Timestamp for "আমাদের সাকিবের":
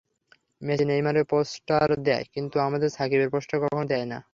2.59-3.29